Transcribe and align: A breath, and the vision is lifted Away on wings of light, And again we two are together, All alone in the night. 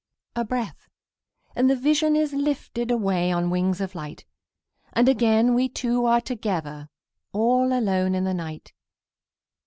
A 0.35 0.43
breath, 0.43 0.89
and 1.55 1.69
the 1.69 1.75
vision 1.75 2.15
is 2.15 2.33
lifted 2.33 2.89
Away 2.89 3.31
on 3.31 3.51
wings 3.51 3.79
of 3.79 3.93
light, 3.93 4.25
And 4.93 5.07
again 5.07 5.53
we 5.53 5.69
two 5.69 6.05
are 6.07 6.21
together, 6.21 6.89
All 7.33 7.71
alone 7.71 8.15
in 8.15 8.23
the 8.23 8.33
night. 8.33 8.73